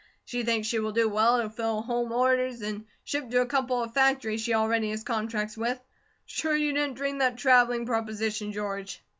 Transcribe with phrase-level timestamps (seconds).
[0.25, 3.83] She thinks she will do well to fill home orders and ship to a couple
[3.83, 5.79] of factories she already has contracts with.
[6.25, 9.03] Sure you didn't dream that travelling proposition, George?"